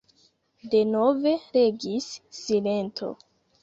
[0.71, 2.11] Denove regis
[2.43, 3.17] silento.